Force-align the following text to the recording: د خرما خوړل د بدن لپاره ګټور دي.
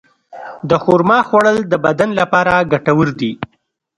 د 0.69 0.71
خرما 0.83 1.19
خوړل 1.27 1.57
د 1.67 1.73
بدن 1.85 2.09
لپاره 2.19 2.53
ګټور 2.71 3.07
دي. 3.19 3.31